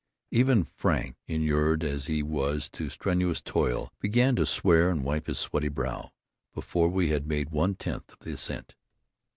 [0.31, 5.37] Even Frank, inured as he was to strenuous toil, began to swear and wipe his
[5.37, 6.09] sweaty brow
[6.55, 8.73] before we had made one tenth of the ascent.